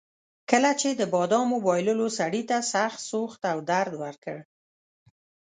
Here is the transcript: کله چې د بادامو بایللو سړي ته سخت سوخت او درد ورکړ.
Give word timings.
کله 0.49 0.71
چې 0.81 0.89
د 0.93 1.01
بادامو 1.13 1.57
بایللو 1.67 2.07
سړي 2.19 2.43
ته 2.49 2.57
سخت 2.73 2.99
سوخت 3.09 3.41
او 3.51 3.57
درد 3.69 3.93
ورکړ. 4.03 4.37